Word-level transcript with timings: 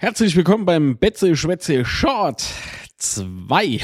Herzlich 0.00 0.36
willkommen 0.36 0.64
beim 0.64 0.96
Betze 0.96 1.34
Schwätze 1.34 1.84
Short 1.84 2.46
2. 2.98 3.80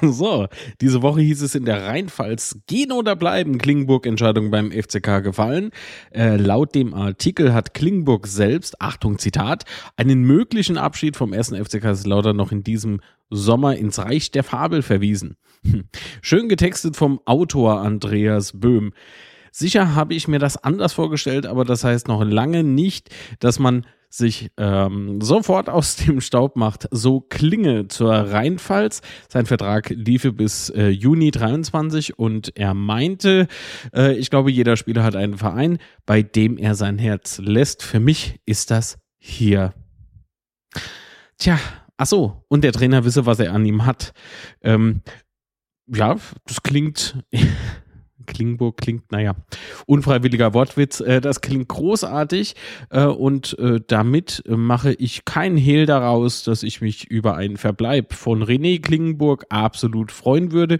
so, 0.00 0.46
diese 0.80 1.02
Woche 1.02 1.20
hieß 1.20 1.42
es 1.42 1.54
in 1.54 1.66
der 1.66 1.84
Rheinpfalz 1.84 2.60
gehen 2.66 2.90
oder 2.90 3.16
bleiben. 3.16 3.58
Klingenburg 3.58 4.06
Entscheidung 4.06 4.50
beim 4.50 4.72
FCK 4.72 5.22
gefallen. 5.22 5.70
Äh, 6.10 6.36
laut 6.36 6.74
dem 6.74 6.94
Artikel 6.94 7.52
hat 7.52 7.74
Klingenburg 7.74 8.28
selbst, 8.28 8.80
Achtung 8.80 9.18
Zitat, 9.18 9.66
einen 9.98 10.22
möglichen 10.22 10.78
Abschied 10.78 11.18
vom 11.18 11.34
ersten 11.34 11.62
FCK 11.62 12.02
Lauter 12.06 12.32
noch 12.32 12.50
in 12.50 12.64
diesem 12.64 13.02
Sommer 13.28 13.76
ins 13.76 13.98
Reich 13.98 14.30
der 14.30 14.44
Fabel 14.44 14.80
verwiesen. 14.80 15.36
Schön 16.22 16.48
getextet 16.48 16.96
vom 16.96 17.20
Autor 17.26 17.82
Andreas 17.82 18.58
Böhm. 18.58 18.94
Sicher 19.52 19.94
habe 19.94 20.14
ich 20.14 20.28
mir 20.28 20.38
das 20.38 20.56
anders 20.56 20.94
vorgestellt, 20.94 21.46
aber 21.46 21.64
das 21.64 21.84
heißt 21.84 22.08
noch 22.08 22.24
lange 22.24 22.64
nicht, 22.64 23.10
dass 23.38 23.58
man 23.58 23.86
sich 24.08 24.50
ähm, 24.56 25.20
sofort 25.20 25.68
aus 25.68 25.96
dem 26.06 26.20
Staub 26.20 26.56
macht. 26.56 26.88
So 26.90 27.20
Klinge 27.20 27.88
zur 27.88 28.12
Rheinpfalz. 28.12 29.02
Sein 29.28 29.46
Vertrag 29.46 29.90
liefe 29.90 30.32
bis 30.32 30.70
äh, 30.70 30.88
Juni 30.88 31.30
23 31.30 32.18
und 32.18 32.56
er 32.56 32.74
meinte, 32.74 33.46
äh, 33.94 34.14
ich 34.14 34.30
glaube, 34.30 34.50
jeder 34.50 34.76
Spieler 34.76 35.02
hat 35.02 35.16
einen 35.16 35.38
Verein, 35.38 35.78
bei 36.06 36.22
dem 36.22 36.58
er 36.58 36.74
sein 36.74 36.98
Herz 36.98 37.38
lässt. 37.38 37.82
Für 37.82 38.00
mich 38.00 38.40
ist 38.46 38.70
das 38.70 38.98
hier. 39.18 39.74
Tja, 41.38 41.58
ach 41.96 42.06
so, 42.06 42.44
und 42.48 42.64
der 42.64 42.72
Trainer 42.72 43.04
wisse, 43.04 43.26
was 43.26 43.38
er 43.38 43.52
an 43.52 43.66
ihm 43.66 43.84
hat. 43.84 44.12
Ähm, 44.62 45.02
ja, 45.86 46.16
das 46.46 46.62
klingt 46.62 47.16
Klingburg 48.26 48.76
klingt, 48.76 49.10
naja, 49.12 49.34
unfreiwilliger 49.86 50.54
Wortwitz. 50.54 51.00
Äh, 51.00 51.20
das 51.20 51.40
klingt 51.40 51.68
großartig 51.68 52.54
äh, 52.90 53.04
und 53.04 53.58
äh, 53.58 53.80
damit 53.86 54.42
mache 54.46 54.92
ich 54.92 55.24
keinen 55.24 55.56
Hehl 55.56 55.86
daraus, 55.86 56.44
dass 56.44 56.62
ich 56.62 56.80
mich 56.80 57.10
über 57.10 57.36
einen 57.36 57.56
Verbleib 57.56 58.12
von 58.12 58.42
René 58.42 58.80
Klingenburg 58.80 59.46
absolut 59.48 60.12
freuen 60.12 60.52
würde. 60.52 60.78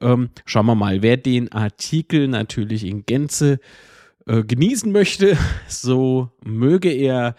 Ähm, 0.00 0.30
schauen 0.44 0.66
wir 0.66 0.74
mal, 0.74 1.02
wer 1.02 1.16
den 1.16 1.50
Artikel 1.52 2.28
natürlich 2.28 2.84
in 2.84 3.04
Gänze 3.06 3.60
genießen 4.24 4.92
möchte, 4.92 5.36
so 5.68 6.30
möge 6.44 6.90
er 6.90 7.34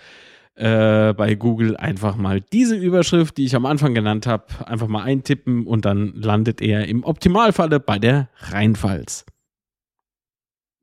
bei 0.55 1.35
Google 1.35 1.75
einfach 1.77 2.15
mal 2.15 2.41
diese 2.41 2.75
Überschrift, 2.75 3.37
die 3.37 3.45
ich 3.45 3.55
am 3.55 3.65
Anfang 3.65 3.95
genannt 3.95 4.27
habe, 4.27 4.45
einfach 4.67 4.87
mal 4.87 5.01
eintippen 5.01 5.65
und 5.65 5.85
dann 5.85 6.13
landet 6.13 6.61
er 6.61 6.87
im 6.87 7.03
Optimalfalle 7.03 7.79
bei 7.79 7.97
der 7.97 8.29
Rheinpfalz. 8.37 9.25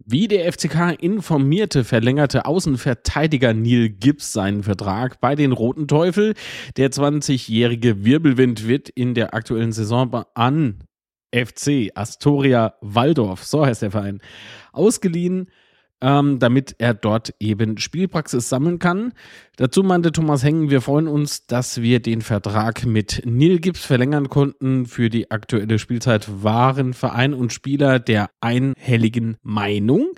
Wie 0.06 0.29
der 0.29 0.51
FCK 0.51 0.97
informierte, 0.98 1.84
verlängerte 1.84 2.47
Außenverteidiger 2.47 3.53
Neil 3.53 3.91
Gibbs 3.91 4.33
seinen 4.33 4.62
Vertrag 4.62 5.20
bei 5.20 5.34
den 5.34 5.53
Roten 5.53 5.89
Teufel. 5.89 6.34
Der 6.79 6.91
20-jährige 6.91 8.03
Wirbelwind 8.03 8.67
wird 8.67 8.89
in 8.89 9.12
der 9.15 9.34
aktuellen 9.34 9.73
Saison 9.73 10.25
an 10.34 10.84
FC 11.34 11.91
Astoria 11.95 12.75
Waldorf, 12.81 13.45
so 13.45 13.65
heißt 13.65 13.83
der 13.83 13.91
Verein, 13.91 14.21
ausgeliehen 14.73 15.51
ähm, 16.01 16.39
damit 16.39 16.75
er 16.79 16.95
dort 16.95 17.34
eben 17.41 17.79
Spielpraxis 17.79 18.48
sammeln 18.48 18.79
kann. 18.79 19.12
Dazu 19.56 19.83
meinte 19.83 20.12
Thomas 20.12 20.43
Hengen, 20.43 20.70
wir 20.70 20.81
freuen 20.81 21.09
uns, 21.09 21.47
dass 21.47 21.83
wir 21.83 22.01
den 22.01 22.23
Vertrag 22.23 22.87
mit 22.87 23.23
Neil 23.25 23.59
Gibbs 23.59 23.84
verlängern 23.84 24.28
konnten. 24.28 24.87
Für 24.87 25.11
die 25.11 25.31
aktuelle 25.31 25.78
Spielzeit 25.78 26.43
waren 26.43 26.94
Verein 26.94 27.34
und 27.34 27.53
Spieler 27.53 27.99
der 27.99 28.31
einhelligen 28.41 29.37
Meinung. 29.43 30.09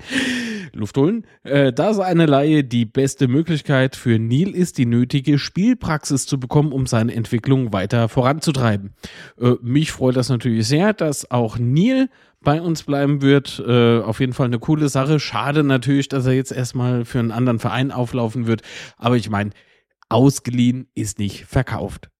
Luft 0.74 0.96
holen. 0.96 1.26
Äh, 1.42 1.72
da 1.72 1.94
seine 1.94 2.26
Laie 2.26 2.64
die 2.64 2.84
beste 2.84 3.28
Möglichkeit 3.28 3.96
für 3.96 4.18
Neil 4.18 4.50
ist, 4.50 4.78
die 4.78 4.86
nötige 4.86 5.38
Spielpraxis 5.38 6.26
zu 6.26 6.38
bekommen, 6.38 6.72
um 6.72 6.86
seine 6.86 7.14
Entwicklung 7.14 7.72
weiter 7.72 8.08
voranzutreiben. 8.08 8.94
Äh, 9.40 9.54
mich 9.62 9.92
freut 9.92 10.16
das 10.16 10.28
natürlich 10.28 10.66
sehr, 10.66 10.92
dass 10.92 11.30
auch 11.30 11.58
Neil 11.58 12.08
bei 12.42 12.60
uns 12.60 12.82
bleiben 12.82 13.22
wird. 13.22 13.62
Äh, 13.66 14.00
auf 14.00 14.20
jeden 14.20 14.32
Fall 14.32 14.46
eine 14.46 14.58
coole 14.58 14.88
Sache. 14.88 15.20
Schade 15.20 15.62
natürlich, 15.62 16.08
dass 16.08 16.26
er 16.26 16.32
jetzt 16.32 16.52
erstmal 16.52 17.04
für 17.04 17.18
einen 17.18 17.30
anderen 17.30 17.58
Verein 17.58 17.92
auflaufen 17.92 18.46
wird. 18.46 18.62
Aber 18.96 19.16
ich 19.16 19.30
meine, 19.30 19.50
ausgeliehen 20.08 20.88
ist 20.94 21.18
nicht 21.18 21.46
verkauft. 21.46 22.11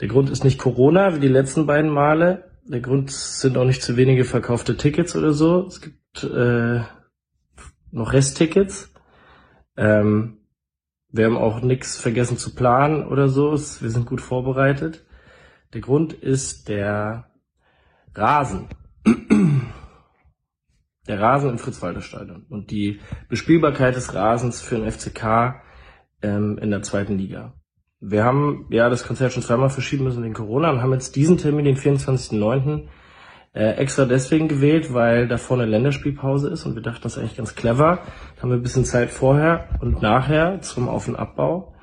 Der 0.00 0.08
Grund 0.08 0.30
ist 0.30 0.42
nicht 0.44 0.58
Corona, 0.58 1.14
wie 1.14 1.20
die 1.20 1.28
letzten 1.28 1.66
beiden 1.66 1.90
Male. 1.90 2.50
Der 2.66 2.80
Grund 2.80 3.10
sind 3.10 3.56
auch 3.56 3.64
nicht 3.64 3.82
zu 3.82 3.96
wenige 3.96 4.24
verkaufte 4.24 4.76
Tickets 4.76 5.16
oder 5.16 5.32
so. 5.32 5.66
Es 5.66 5.80
gibt 5.80 6.24
äh, 6.24 6.80
noch 7.90 8.12
Resttickets. 8.12 8.92
Ähm, 9.76 10.38
wir 11.10 11.26
haben 11.26 11.36
auch 11.36 11.60
nichts 11.60 11.96
vergessen 11.96 12.38
zu 12.38 12.54
planen 12.54 13.06
oder 13.06 13.28
so. 13.28 13.52
Wir 13.52 13.90
sind 13.90 14.06
gut 14.06 14.20
vorbereitet. 14.20 15.04
Der 15.72 15.80
Grund 15.80 16.12
ist 16.12 16.68
der 16.68 17.30
Rasen 18.14 18.68
der 21.08 21.20
Rasen 21.20 21.50
im 21.50 21.58
Fritz-Walter-Stadion 21.58 22.46
und 22.48 22.70
die 22.70 23.00
Bespielbarkeit 23.28 23.96
des 23.96 24.14
Rasens 24.14 24.62
für 24.62 24.76
den 24.76 24.90
FCK 24.90 25.62
ähm, 26.22 26.58
in 26.58 26.70
der 26.70 26.82
zweiten 26.82 27.18
Liga. 27.18 27.54
Wir 28.00 28.24
haben 28.24 28.66
ja 28.70 28.88
das 28.90 29.06
Konzert 29.06 29.32
schon 29.32 29.42
zweimal 29.42 29.70
verschieben 29.70 30.04
müssen 30.04 30.22
wegen 30.22 30.34
Corona 30.34 30.70
und 30.70 30.82
haben 30.82 30.92
jetzt 30.92 31.16
diesen 31.16 31.38
Termin, 31.38 31.64
den 31.64 31.76
24.09., 31.76 32.88
äh, 33.54 33.76
extra 33.76 34.04
deswegen 34.04 34.48
gewählt, 34.48 34.92
weil 34.92 35.28
da 35.28 35.38
vorne 35.38 35.64
Länderspielpause 35.64 36.48
ist 36.50 36.66
und 36.66 36.74
wir 36.74 36.82
dachten, 36.82 37.02
das 37.02 37.12
ist 37.12 37.18
eigentlich 37.18 37.36
ganz 37.36 37.54
clever. 37.54 38.00
Da 38.34 38.42
haben 38.42 38.50
wir 38.50 38.56
ein 38.56 38.62
bisschen 38.62 38.84
Zeit 38.84 39.10
vorher 39.10 39.68
und 39.80 40.02
nachher 40.02 40.60
zum 40.60 40.88
Auf- 40.88 41.06
und 41.06 41.14
Abbau. 41.14 41.74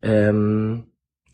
Ähm, 0.00 0.84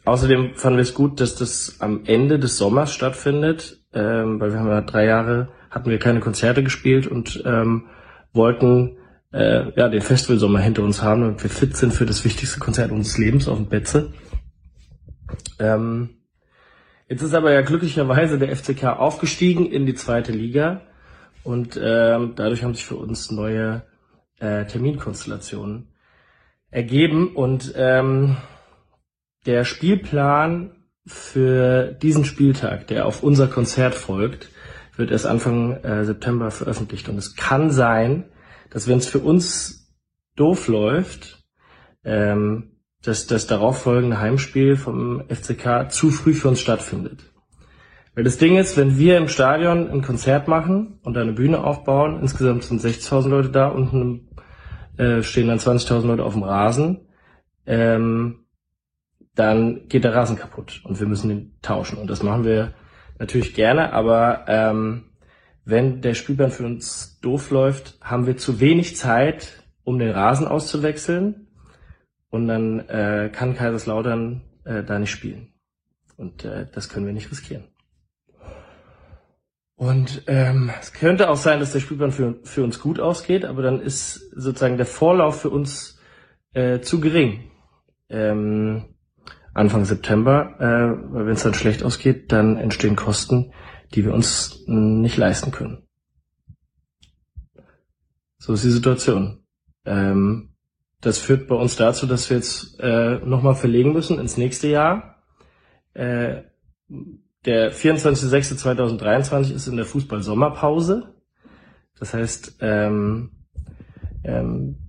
außerdem 0.05 0.55
fanden 0.57 0.79
wir 0.79 0.83
es 0.83 0.95
gut, 0.95 1.21
dass 1.21 1.37
das 1.37 1.77
am 1.79 2.03
Ende 2.07 2.41
des 2.41 2.59
Sommers 2.59 2.93
stattfindet, 2.93 3.85
ähm, 3.93 4.41
weil 4.41 4.53
wir 4.53 4.59
haben 4.59 4.69
ja 4.69 4.81
drei 4.81 5.05
Jahre 5.05 5.49
hatten 5.71 5.91
wir 5.91 5.99
keine 5.99 6.21
Konzerte 6.21 6.63
gespielt 6.63 7.07
und 7.07 7.43
ähm, 7.47 7.87
wollten 8.33 8.97
äh, 9.33 9.71
ja 9.77 9.89
den 9.89 10.01
Festivalsommer 10.01 10.61
hinter 10.61 10.83
uns 10.83 11.03
haben 11.03 11.23
und 11.23 11.43
wir 11.43 11.51
fit 11.51 11.77
sind 11.77 11.93
für 11.93 12.07
das 12.07 12.25
wichtigste 12.25 12.61
Konzert 12.61 12.91
unseres 12.91 13.19
Lebens 13.19 13.49
auf 13.49 13.59
dem 13.59 13.67
Betze. 13.67 14.13
Ähm, 15.59 16.11
jetzt 17.09 17.23
ist 17.23 17.35
aber 17.35 17.53
ja 17.53 17.61
glücklicherweise 17.63 18.39
der 18.39 18.55
FCK 18.55 18.85
aufgestiegen 18.85 19.67
in 19.67 19.87
die 19.87 19.95
zweite 19.95 20.33
Liga 20.33 20.83
und 21.45 21.79
ähm, 21.83 22.33
dadurch 22.37 22.63
haben 22.63 22.75
sich 22.75 22.85
für 22.85 22.97
uns 22.97 23.31
neue 23.31 23.83
äh, 24.39 24.65
Terminkonstellationen 24.67 25.89
ergeben 26.71 27.35
und 27.35 27.73
ähm, 27.77 28.37
der 29.47 29.65
Spielplan 29.65 30.73
für 31.07 31.93
diesen 31.93 32.25
Spieltag, 32.25 32.87
der 32.89 33.07
auf 33.07 33.23
unser 33.23 33.49
Konzert 33.49 33.95
folgt, 33.95 34.51
wird 34.99 35.11
erst 35.11 35.27
Anfang 35.27 35.77
äh, 35.85 36.05
September 36.05 36.51
veröffentlicht. 36.51 37.09
Und 37.09 37.17
es 37.17 37.37
kann 37.37 37.71
sein, 37.71 38.25
dass 38.71 38.89
wenn 38.89 38.99
es 38.99 39.07
für 39.07 39.21
uns 39.21 39.95
doof 40.37 40.69
läuft, 40.69 41.45
ähm, 42.05 42.73
dass 43.03 43.27
das 43.27 43.47
darauffolgende 43.47 44.21
Heimspiel 44.21 44.77
vom 44.77 45.23
FCK 45.29 45.91
zu 45.91 46.11
früh 46.11 46.35
für 46.35 46.49
uns 46.49 46.61
stattfindet. 46.61 47.33
Weil 48.15 48.25
das 48.25 48.39
Ding 48.39 48.57
ist, 48.57 48.77
wenn 48.77 48.99
wir 48.99 49.17
im 49.17 49.29
Stadion 49.29 49.89
ein 49.89 50.03
Konzert 50.03 50.49
machen 50.49 50.99
und 51.05 51.17
eine 51.17 51.33
Bühne 51.33 51.63
aufbauen, 51.63 52.21
insgesamt 52.21 52.65
sind 52.65 52.81
60.000 52.81 53.29
Leute 53.29 53.51
da, 53.51 53.69
unten 53.69 54.29
äh, 54.97 55.23
stehen 55.23 55.47
dann 55.47 55.59
20.000 55.59 56.07
Leute 56.07 56.25
auf 56.25 56.33
dem 56.33 56.43
Rasen, 56.43 57.07
ähm, 57.67 58.47
dann 59.37 59.87
geht 59.87 60.03
der 60.03 60.17
Rasen 60.17 60.37
kaputt 60.37 60.81
und 60.83 60.99
wir 60.99 61.07
müssen 61.07 61.29
den 61.29 61.59
tauschen. 61.63 61.99
Und 61.99 62.11
das 62.11 62.25
machen 62.25 62.45
wir 62.45 62.75
natürlich 63.19 63.55
gerne, 63.55 63.93
aber 63.93 64.45
ähm, 64.49 65.05
wenn 65.65 66.01
der 66.01 66.15
Spielplan 66.15 66.51
für 66.51 66.65
uns 66.65 67.21
doof 67.21 67.51
läuft, 67.51 67.99
haben 68.01 68.27
wir 68.27 68.37
zu 68.37 68.61
wenig 68.61 68.97
Zeit, 68.97 69.63
um 69.85 69.99
den 69.99 70.11
Rasen 70.11 70.47
auszuwechseln 70.47 71.49
und 72.31 72.49
dann 72.49 72.81
äh, 72.89 73.31
kann 73.33 73.55
Kaiserslautern 73.55 74.43
äh, 74.65 74.83
da 74.83 74.99
nicht 74.99 75.11
spielen. 75.11 75.53
Und 76.17 76.45
äh, 76.45 76.67
das 76.73 76.89
können 76.89 77.07
wir 77.07 77.13
nicht 77.13 77.31
riskieren. 77.31 77.65
Und 79.77 80.25
ähm, 80.27 80.73
es 80.81 80.93
könnte 80.93 81.31
auch 81.31 81.37
sein, 81.37 81.61
dass 81.61 81.73
der 81.73 81.79
Spielplan 81.81 82.11
für, 82.11 82.41
für 82.43 82.65
uns 82.65 82.81
gut 82.81 82.99
ausgeht, 82.99 83.45
aber 83.45 83.63
dann 83.63 83.81
ist 83.81 84.15
sozusagen 84.35 84.77
der 84.77 84.87
Vorlauf 84.87 85.41
für 85.41 85.51
uns 85.51 86.01
äh, 86.53 86.81
zu 86.81 87.01
gering. 87.01 87.51
Ähm, 88.09 88.97
Anfang 89.59 89.85
September, 89.85 90.55
äh, 90.59 91.13
weil 91.13 91.27
wenn 91.27 91.35
es 91.35 91.43
dann 91.43 91.55
schlecht 91.55 91.83
ausgeht, 91.83 92.33
dann 92.33 92.57
entstehen 92.57 92.97
Kosten, 92.97 93.53
die 93.95 94.05
wir 94.05 94.15
uns 94.15 94.63
nicht 94.67 95.17
leisten 95.17 95.51
können. 95.51 95.87
So 98.39 98.53
ist 98.55 98.65
die 98.65 98.71
Situation. 98.71 99.45
Ähm, 99.85 100.55
das 101.01 101.19
führt 101.19 101.49
bei 101.49 101.55
uns 101.55 101.77
dazu, 101.77 102.07
dass 102.07 102.31
wir 102.31 102.39
jetzt 102.39 102.81
äh, 102.81 103.19
nochmal 103.25 103.55
verlegen 103.55 103.93
müssen 103.93 104.19
ins 104.19 104.37
nächste 104.37 104.69
Jahr. 104.69 105.23
Äh, 105.95 106.43
der 107.45 107.73
24.06.2023 107.73 109.55
ist 109.55 109.69
in 109.69 109.77
der 109.77 109.87
Fußball-Sommerpause. 109.87 111.15
Das 111.99 112.15
heißt, 112.15 112.57
ähm, 112.61 113.31
ähm, 114.25 114.88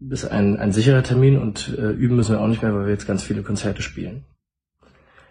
ist 0.00 0.24
ein, 0.26 0.56
ein 0.56 0.72
sicherer 0.72 1.02
Termin 1.02 1.38
und 1.38 1.74
äh, 1.76 1.90
üben 1.90 2.16
müssen 2.16 2.32
wir 2.32 2.40
auch 2.40 2.46
nicht 2.46 2.62
mehr, 2.62 2.74
weil 2.74 2.86
wir 2.86 2.92
jetzt 2.92 3.06
ganz 3.06 3.22
viele 3.22 3.42
Konzerte 3.42 3.82
spielen. 3.82 4.24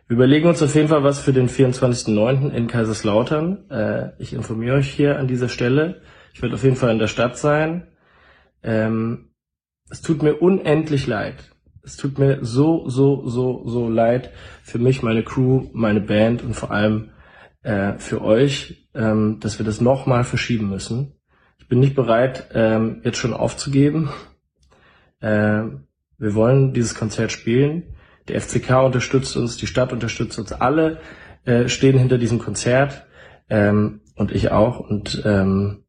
Wir 0.08 0.16
überlegen 0.16 0.48
uns 0.48 0.62
auf 0.62 0.76
jeden 0.76 0.88
Fall 0.88 1.04
was 1.04 1.20
für 1.20 1.34
den 1.34 1.50
24.09. 1.50 2.52
in 2.52 2.68
Kaiserslautern. 2.68 3.70
Äh, 3.70 4.10
ich 4.20 4.34
informiere 4.34 4.78
euch 4.78 4.90
hier 4.90 5.20
an 5.20 5.28
dieser 5.28 5.50
Stelle. 5.50 6.02
Ich 6.34 6.42
werde 6.42 6.56
auf 6.56 6.64
jeden 6.64 6.76
Fall 6.76 6.92
in 6.92 7.00
der 7.00 7.08
Stadt 7.08 7.38
sein. 7.38 7.88
Ähm, 8.64 9.30
es 9.90 10.02
tut 10.02 10.22
mir 10.22 10.36
unendlich 10.36 11.08
leid, 11.08 11.36
es 11.84 11.96
tut 11.96 12.20
mir 12.20 12.44
so, 12.44 12.90
so, 12.90 13.28
so, 13.28 13.68
so 13.68 13.90
leid 13.90 14.32
für 14.64 14.80
mich, 14.80 15.02
meine 15.02 15.24
Crew, 15.24 15.68
meine 15.72 16.02
Band 16.02 16.44
und 16.44 16.54
vor 16.54 16.72
allem 16.72 17.12
äh, 17.64 17.94
für 17.98 18.22
euch, 18.22 18.90
ähm, 18.94 19.40
dass 19.40 19.60
wir 19.60 19.66
das 19.66 19.80
nochmal 19.80 20.26
verschieben 20.26 20.70
müssen. 20.70 21.14
Ich 21.60 21.70
bin 21.70 21.80
nicht 21.80 21.96
bereit, 21.96 22.50
ähm, 22.54 23.02
jetzt 23.04 23.18
schon 23.18 23.34
aufzugeben. 23.34 24.10
Äh, 25.20 25.64
wir 26.18 26.34
wollen 26.34 26.74
dieses 26.74 26.96
Konzert 26.96 27.32
spielen. 27.32 27.96
Der 28.28 28.42
FCK 28.42 28.84
unterstützt 28.84 29.38
uns, 29.38 29.58
die 29.58 29.68
Stadt 29.68 29.94
unterstützt 29.94 30.38
uns, 30.38 30.52
alle 30.52 31.00
äh, 31.46 31.70
stehen 31.70 31.98
hinter 31.98 32.18
diesem 32.18 32.40
Konzert 32.40 33.06
ähm, 33.50 34.02
und 34.16 34.32
ich 34.32 34.52
auch. 34.52 34.80
Und 34.80 35.22
ähm, 35.26 35.86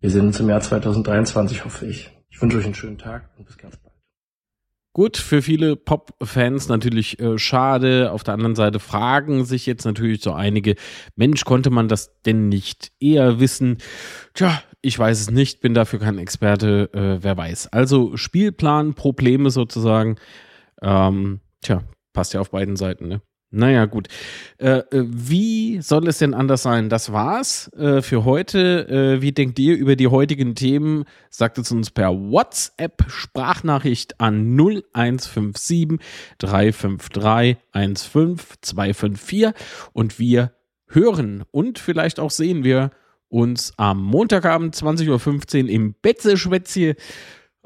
wir 0.00 0.10
sehen 0.10 0.26
uns 0.26 0.40
im 0.40 0.48
Jahr 0.48 0.60
2023, 0.60 1.64
hoffe 1.64 1.86
ich. 1.86 2.10
Ich 2.28 2.42
wünsche 2.42 2.58
euch 2.58 2.64
einen 2.64 2.74
schönen 2.74 2.98
Tag 2.98 3.30
und 3.38 3.46
bis 3.46 3.56
ganz 3.56 3.76
bald. 3.76 3.91
Gut, 4.94 5.16
für 5.16 5.40
viele 5.40 5.74
Pop-Fans 5.74 6.68
natürlich 6.68 7.18
äh, 7.18 7.38
schade. 7.38 8.12
Auf 8.12 8.24
der 8.24 8.34
anderen 8.34 8.54
Seite 8.54 8.78
fragen 8.78 9.46
sich 9.46 9.64
jetzt 9.64 9.86
natürlich 9.86 10.22
so 10.22 10.32
einige, 10.32 10.74
Mensch, 11.16 11.44
konnte 11.44 11.70
man 11.70 11.88
das 11.88 12.20
denn 12.26 12.50
nicht 12.50 12.92
eher 13.00 13.40
wissen? 13.40 13.78
Tja, 14.34 14.62
ich 14.82 14.98
weiß 14.98 15.18
es 15.18 15.30
nicht, 15.30 15.60
bin 15.60 15.72
dafür 15.72 15.98
kein 15.98 16.18
Experte, 16.18 16.90
äh, 16.92 17.22
wer 17.22 17.36
weiß. 17.36 17.68
Also 17.68 18.18
Spielplan, 18.18 18.92
Probleme 18.92 19.50
sozusagen. 19.50 20.16
Ähm, 20.82 21.40
tja, 21.62 21.82
passt 22.12 22.34
ja 22.34 22.40
auf 22.40 22.50
beiden 22.50 22.76
Seiten, 22.76 23.08
ne? 23.08 23.22
Naja, 23.54 23.84
gut. 23.84 24.08
Äh, 24.56 24.78
äh, 24.78 25.04
wie 25.06 25.82
soll 25.82 26.08
es 26.08 26.16
denn 26.16 26.32
anders 26.32 26.62
sein? 26.62 26.88
Das 26.88 27.12
war's 27.12 27.70
äh, 27.74 28.00
für 28.00 28.24
heute. 28.24 28.88
Äh, 28.88 29.20
wie 29.20 29.32
denkt 29.32 29.58
ihr 29.58 29.76
über 29.76 29.94
die 29.94 30.08
heutigen 30.08 30.54
Themen? 30.54 31.04
Sagt 31.28 31.58
es 31.58 31.70
uns 31.70 31.90
per 31.90 32.12
WhatsApp 32.12 33.04
Sprachnachricht 33.08 34.18
an 34.22 34.56
0157 34.56 36.00
353 36.38 37.58
15254 37.72 39.52
und 39.92 40.18
wir 40.18 40.52
hören 40.86 41.44
und 41.50 41.78
vielleicht 41.78 42.20
auch 42.20 42.30
sehen 42.30 42.64
wir 42.64 42.90
uns 43.28 43.74
am 43.76 44.02
Montagabend 44.02 44.74
20.15 44.74 45.64
Uhr 45.64 45.68
im 45.68 45.94
Betze-Schwätzchen. 46.00 46.94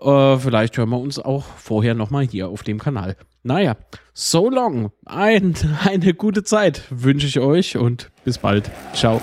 Äh, 0.01 0.37
vielleicht 0.39 0.77
hören 0.77 0.91
wir 0.91 0.99
uns 0.99 1.19
auch 1.19 1.45
vorher 1.45 1.95
nochmal 1.95 2.27
hier 2.27 2.49
auf 2.49 2.63
dem 2.63 2.79
Kanal. 2.79 3.17
Naja, 3.43 3.77
so 4.13 4.51
long. 4.51 4.91
Ein, 5.05 5.55
eine 5.85 6.15
gute 6.15 6.43
Zeit 6.43 6.83
wünsche 6.91 7.27
ich 7.27 7.39
euch 7.41 7.77
und 7.77 8.11
bis 8.25 8.39
bald. 8.39 8.71
Ciao. 8.93 9.21